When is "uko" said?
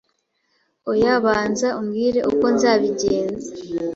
2.31-2.45